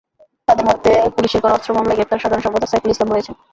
তাঁদের 0.47 0.65
মধ্যে 0.69 0.91
পুলিশের 1.15 1.41
করা 1.41 1.55
অস্ত্র 1.55 1.75
মামলায় 1.75 1.97
গ্রেপ্তার 1.97 2.21
সাধারণ 2.23 2.43
সম্পাদক 2.43 2.69
সাইফুল 2.69 2.91
ইসলাম 2.93 3.09
রয়েছেন। 3.11 3.35